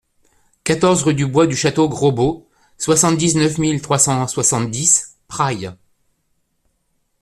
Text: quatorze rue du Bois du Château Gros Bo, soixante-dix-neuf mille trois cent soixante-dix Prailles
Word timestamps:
quatorze 0.63 1.03
rue 1.03 1.13
du 1.13 1.27
Bois 1.27 1.45
du 1.45 1.55
Château 1.55 1.87
Gros 1.87 2.11
Bo, 2.11 2.49
soixante-dix-neuf 2.79 3.59
mille 3.59 3.83
trois 3.83 3.99
cent 3.99 4.25
soixante-dix 4.27 5.19
Prailles 5.27 5.73